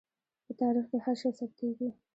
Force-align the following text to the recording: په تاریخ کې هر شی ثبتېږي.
په 0.45 0.51
تاریخ 0.61 0.85
کې 0.91 0.97
هر 1.05 1.15
شی 1.21 1.31
ثبتېږي. 1.39 1.89